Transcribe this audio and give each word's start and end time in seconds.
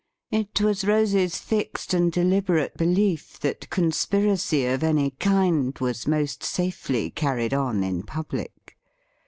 It 0.31 0.59
was 0.61 0.83
Rose's 0.83 1.37
fixed 1.37 1.93
and 1.93 2.11
deliberate 2.11 2.75
belief 2.75 3.39
that 3.41 3.69
conspiracy 3.69 4.65
of 4.65 4.81
any 4.83 5.11
kind 5.11 5.77
was 5.77 6.07
most 6.07 6.41
safely 6.43 7.11
carried 7.11 7.53
on 7.53 7.83
in 7.83 8.01
public. 8.01 8.79